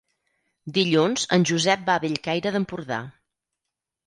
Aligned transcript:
Dilluns 0.77 1.25
en 1.37 1.45
Josep 1.49 1.83
va 1.91 1.99
a 2.01 2.03
Bellcaire 2.07 2.55
d'Empordà. 2.57 2.99